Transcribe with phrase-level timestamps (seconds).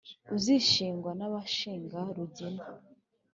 [0.35, 2.63] uzishingwa n’abashinga rugina